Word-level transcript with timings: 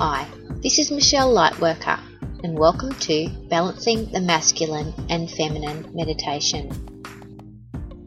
Hi, 0.00 0.28
this 0.62 0.78
is 0.78 0.92
Michelle 0.92 1.34
Lightworker, 1.34 1.98
and 2.44 2.56
welcome 2.56 2.94
to 3.00 3.28
Balancing 3.48 4.06
the 4.12 4.20
Masculine 4.20 4.94
and 5.08 5.28
Feminine 5.28 5.90
Meditation. 5.92 6.70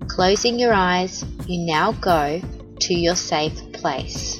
Closing 0.07 0.57
your 0.57 0.71
eyes, 0.71 1.25
you 1.47 1.65
now 1.65 1.91
go 1.91 2.39
to 2.79 2.93
your 2.93 3.17
safe 3.17 3.73
place. 3.73 4.39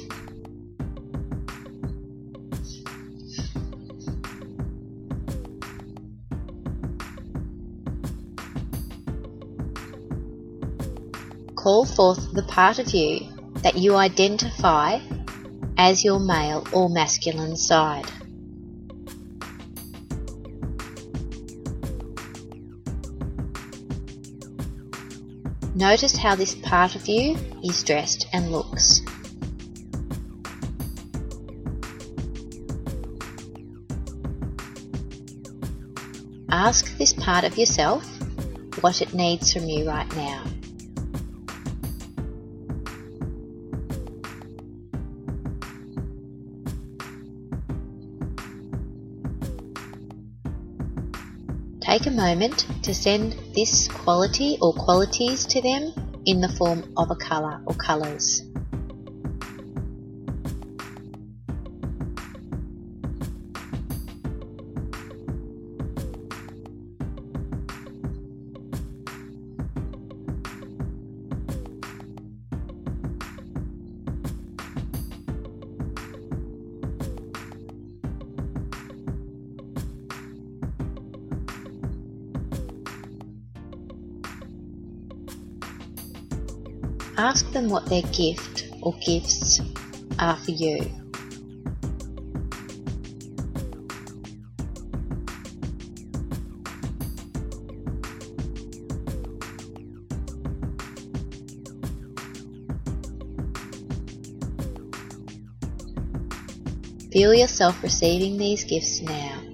Call 11.54 11.84
forth 11.84 12.32
the 12.32 12.44
part 12.48 12.78
of 12.78 12.94
you 12.94 13.28
that 13.56 13.76
you 13.76 13.96
identify 13.96 15.00
as 15.78 16.04
your 16.04 16.20
male 16.20 16.66
or 16.72 16.88
masculine 16.88 17.56
side. 17.56 18.06
Notice 25.74 26.16
how 26.16 26.34
this 26.34 26.54
part 26.54 26.94
of 26.94 27.08
you 27.08 27.36
is 27.64 27.82
dressed 27.82 28.26
and 28.32 28.52
looks. 28.52 29.00
Ask 36.50 36.96
this 36.98 37.14
part 37.14 37.44
of 37.44 37.56
yourself 37.56 38.04
what 38.82 39.00
it 39.00 39.14
needs 39.14 39.52
from 39.52 39.64
you 39.64 39.88
right 39.88 40.14
now. 40.14 40.44
Take 51.92 52.06
a 52.06 52.10
moment 52.10 52.64
to 52.84 52.94
send 52.94 53.34
this 53.54 53.86
quality 53.86 54.56
or 54.62 54.72
qualities 54.72 55.44
to 55.44 55.60
them 55.60 55.92
in 56.24 56.40
the 56.40 56.48
form 56.48 56.90
of 56.96 57.10
a 57.10 57.16
colour 57.16 57.60
or 57.66 57.74
colours. 57.74 58.40
Ask 87.22 87.52
them 87.52 87.68
what 87.68 87.86
their 87.86 88.02
gift 88.02 88.66
or 88.80 88.94
gifts 88.94 89.60
are 90.18 90.36
for 90.36 90.50
you. 90.50 90.80
Feel 107.12 107.34
yourself 107.34 107.80
receiving 107.84 108.36
these 108.36 108.64
gifts 108.64 109.00
now. 109.00 109.51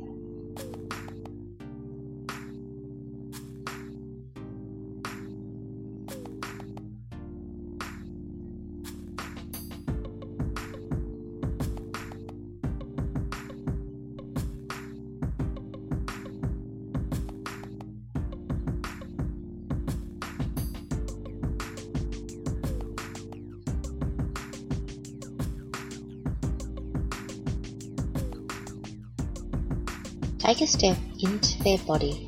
Take 30.48 30.62
a 30.62 30.66
step 30.66 30.96
into 31.20 31.62
their 31.62 31.76
body 31.76 32.26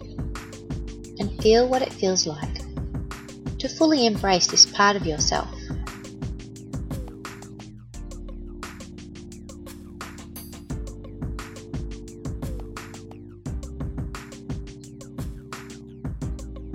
and 1.19 1.42
feel 1.42 1.66
what 1.66 1.81
it 1.81 1.91
feels 1.91 2.26
like 2.26 2.54
to 3.58 3.66
fully 3.66 4.04
embrace 4.04 4.47
this 4.47 4.66
part 4.66 4.94
of 4.94 5.06
yourself. 5.06 5.48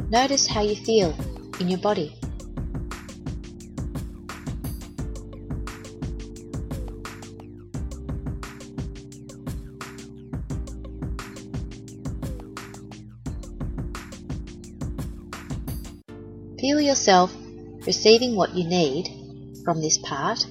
Notice 0.10 0.48
how 0.48 0.62
you 0.62 0.76
feel 0.76 1.16
in 1.60 1.68
your 1.68 1.78
body. 1.78 2.18
Feel 16.66 16.82
yourself 16.82 17.32
receiving 17.86 18.36
what 18.36 18.56
you 18.56 18.64
need 18.64 19.08
from 19.64 19.82
this 19.82 20.00
part 20.00 20.48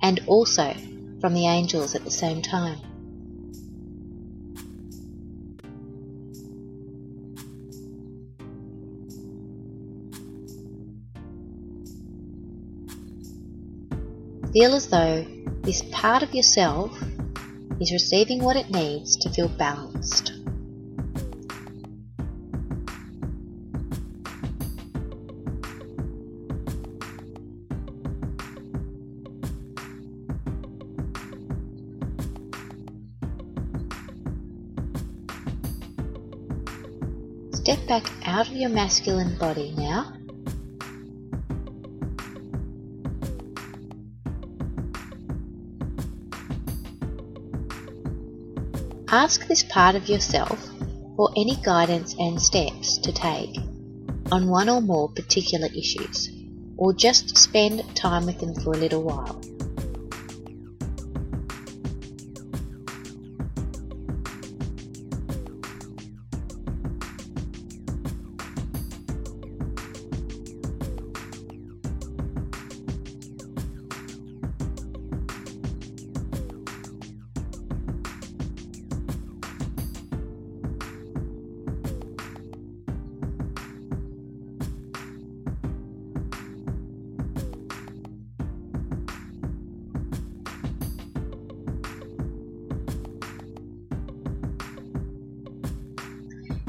and 0.00 0.20
also 0.26 0.74
from 1.20 1.34
the 1.34 1.46
angels 1.46 1.94
at 1.94 2.02
the 2.02 2.10
same 2.10 2.40
time. 2.40 2.78
Feel 14.54 14.74
as 14.74 14.86
though 14.86 15.26
this 15.60 15.82
part 15.92 16.22
of 16.22 16.34
yourself 16.34 16.90
is 17.82 17.92
receiving 17.92 18.42
what 18.42 18.56
it 18.56 18.70
needs 18.70 19.18
to 19.18 19.28
feel 19.28 19.48
balanced. 19.48 20.41
Step 37.62 37.86
back 37.86 38.10
out 38.26 38.48
of 38.48 38.56
your 38.56 38.70
masculine 38.70 39.38
body 39.38 39.72
now. 39.78 40.12
Ask 49.08 49.46
this 49.46 49.62
part 49.62 49.94
of 49.94 50.08
yourself 50.08 50.58
for 51.14 51.30
any 51.36 51.54
guidance 51.62 52.16
and 52.18 52.42
steps 52.42 52.98
to 52.98 53.12
take 53.12 53.56
on 54.32 54.48
one 54.48 54.68
or 54.68 54.80
more 54.80 55.08
particular 55.10 55.68
issues, 55.68 56.32
or 56.76 56.92
just 56.92 57.38
spend 57.38 57.84
time 57.94 58.26
with 58.26 58.40
them 58.40 58.56
for 58.56 58.74
a 58.74 58.76
little 58.76 59.04
while. 59.04 59.40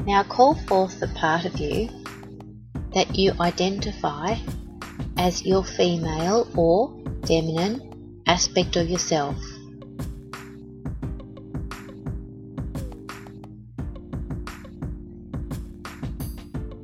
Now 0.06 0.22
call 0.22 0.54
forth 0.54 1.00
the 1.00 1.08
part 1.08 1.46
of 1.46 1.58
you 1.58 1.88
that 2.92 3.16
you 3.16 3.32
identify 3.40 4.36
as 5.16 5.42
your 5.46 5.64
female 5.64 6.46
or 6.54 6.94
feminine 7.26 8.22
aspect 8.26 8.76
of 8.76 8.90
yourself. 8.90 9.36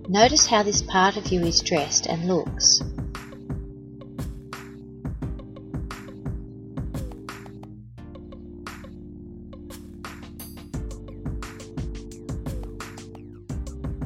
Notice 0.09 0.47
how 0.47 0.63
this 0.63 0.81
part 0.83 1.17
of 1.19 1.29
you 1.29 1.43
is 1.43 1.61
dressed 1.61 2.07
and 2.07 2.27
looks. 2.27 2.81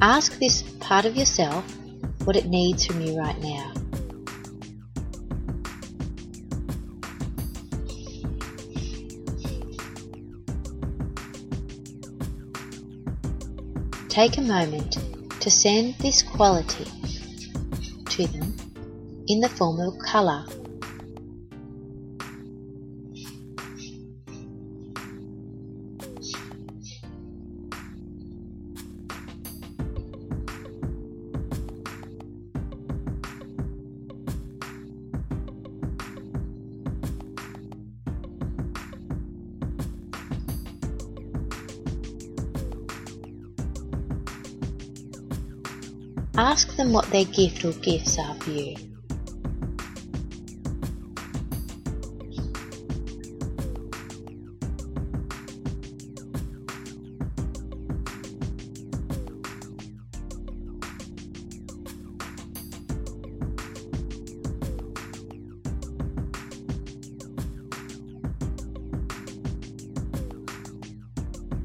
Ask 0.07 0.37
this 0.37 0.61
part 0.81 1.05
of 1.05 1.17
yourself 1.17 1.65
what 2.25 2.35
it 2.35 2.45
needs 2.45 2.85
from 2.85 3.01
you 3.01 3.17
right 3.17 3.39
now. 3.41 3.73
Take 14.09 14.37
a 14.37 14.41
moment 14.41 14.99
to 15.41 15.49
send 15.49 15.95
this 15.95 16.21
quality 16.21 16.85
to 18.11 18.27
them 18.27 18.55
in 19.27 19.39
the 19.39 19.49
form 19.49 19.79
of 19.79 19.97
colour 20.05 20.45
Ask 46.37 46.75
them 46.75 46.91
what 46.91 47.05
their 47.11 47.23
gift 47.23 47.63
or 47.63 47.71
gifts 47.71 48.19
are 48.19 48.35
for 48.35 48.51
you. 48.51 48.75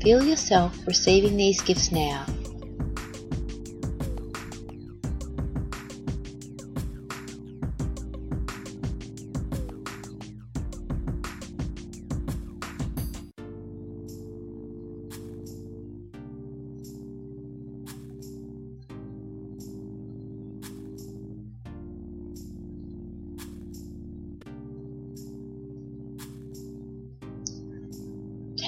Feel 0.00 0.22
yourself 0.24 0.78
receiving 0.86 1.36
these 1.36 1.60
gifts 1.60 1.90
now 1.90 2.24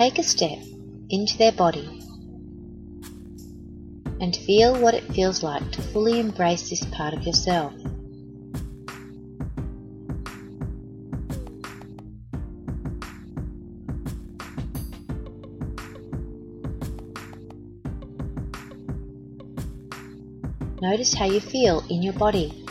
Take 0.03 0.19
a 0.19 0.25
step 0.25 0.59
into 1.11 1.39
their 1.39 1.53
body 1.53 1.87
and 4.21 4.35
feel 4.35 4.77
what 4.83 4.95
it 4.95 5.05
feels 5.15 5.45
like 5.45 5.71
to 5.71 5.81
fully 5.81 6.19
embrace 6.19 6.69
this 6.69 6.85
part 6.87 7.15
of 7.15 7.25
yourself. 7.25 7.73
Notice 20.81 21.15
how 21.15 21.27
you 21.27 21.39
feel 21.39 21.85
in 21.89 22.03
your 22.03 22.15
body. 22.15 22.62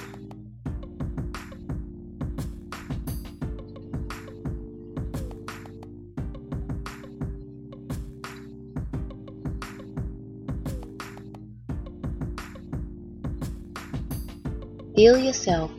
Feel 15.02 15.18
yourself 15.18 15.72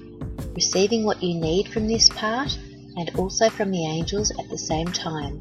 receiving 0.56 1.04
what 1.04 1.22
you 1.22 1.38
need 1.38 1.68
from 1.68 1.86
this 1.86 2.08
part 2.08 2.58
and 2.96 3.08
also 3.14 3.48
from 3.48 3.70
the 3.70 3.86
angels 3.86 4.32
at 4.32 4.50
the 4.50 4.58
same 4.58 4.88
time. 4.88 5.40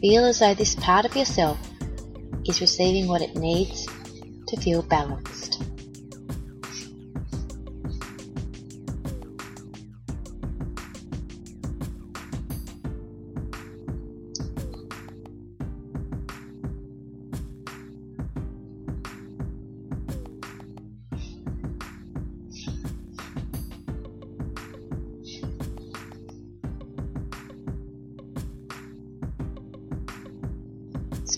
Feel 0.00 0.26
as 0.26 0.38
though 0.38 0.54
this 0.54 0.76
part 0.76 1.06
of 1.06 1.16
yourself 1.16 1.58
is 2.46 2.60
receiving 2.60 3.08
what 3.08 3.20
it 3.20 3.34
needs 3.34 3.84
to 4.46 4.56
feel 4.60 4.82
balanced. 4.82 5.69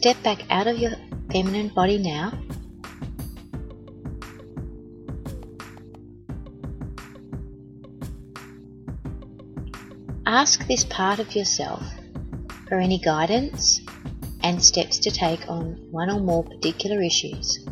Step 0.03 0.21
back 0.25 0.43
out 0.51 0.67
of 0.67 0.79
your 0.79 0.91
feminine 1.31 1.69
body 1.69 1.97
now. 1.97 2.33
Ask 10.27 10.67
this 10.67 10.83
part 10.83 11.21
of 11.21 11.37
yourself 11.37 11.85
for 12.67 12.81
any 12.81 12.99
guidance 12.99 13.81
and 14.43 14.61
steps 14.61 14.99
to 14.99 15.13
take 15.13 15.49
on 15.49 15.75
one 15.93 16.11
or 16.11 16.19
more 16.19 16.43
particular 16.43 17.01
issues, 17.01 17.65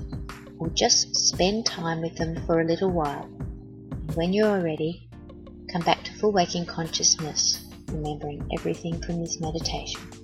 or 0.60 0.68
just 0.68 1.16
spend 1.16 1.66
time 1.66 2.00
with 2.00 2.14
them 2.14 2.40
for 2.46 2.60
a 2.60 2.64
little 2.64 2.92
while. 2.92 3.24
When 4.14 4.32
you 4.32 4.46
are 4.46 4.60
ready, 4.60 5.08
come 5.72 5.82
back 5.82 6.04
to 6.04 6.12
full 6.12 6.30
waking 6.30 6.66
consciousness, 6.66 7.66
remembering 7.88 8.48
everything 8.56 9.02
from 9.02 9.20
this 9.20 9.40
meditation. 9.40 10.19